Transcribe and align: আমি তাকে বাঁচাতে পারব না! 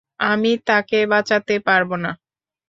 আমি 0.27 0.51
তাকে 0.67 0.99
বাঁচাতে 1.11 1.55
পারব 1.67 1.89
না! 2.03 2.11